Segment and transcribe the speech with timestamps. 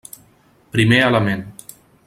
[0.77, 1.45] Primer element.